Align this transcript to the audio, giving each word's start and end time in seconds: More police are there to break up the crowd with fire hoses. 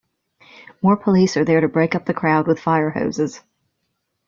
More 0.81 0.97
police 0.97 1.37
are 1.37 1.45
there 1.45 1.61
to 1.61 1.67
break 1.67 1.93
up 1.93 2.05
the 2.07 2.13
crowd 2.15 2.47
with 2.47 2.59
fire 2.59 2.89
hoses. 2.89 3.39